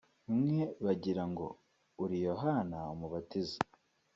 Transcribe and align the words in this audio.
«Bamwe 0.27 0.59
bagira 0.85 1.23
ngo 1.31 1.45
uri 2.03 2.17
Yohana 2.27 2.79
umubatiza 2.93 3.57